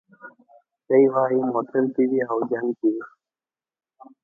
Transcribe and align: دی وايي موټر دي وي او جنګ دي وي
دی 0.87 1.03
وايي 1.13 1.39
موټر 1.53 1.83
دي 1.93 2.03
وي 2.09 2.19
او 2.29 2.37
جنګ 2.49 2.67
دي 2.79 2.89
وي 2.95 3.03